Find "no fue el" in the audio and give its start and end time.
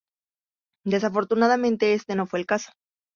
2.15-2.47